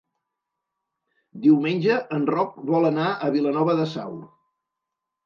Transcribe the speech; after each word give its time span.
Diumenge 1.43 1.97
en 2.17 2.25
Roc 2.29 2.55
vol 2.71 2.89
anar 2.89 3.05
a 3.11 3.29
Vilanova 3.37 3.77
de 3.81 3.87
Sau. 3.93 4.17